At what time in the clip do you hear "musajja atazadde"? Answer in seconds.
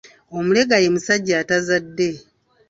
0.93-2.09